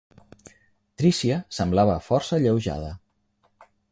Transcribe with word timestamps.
Tricia 1.01 1.37
semblava 1.59 1.99
força 2.07 2.35
alleujada. 2.39 2.91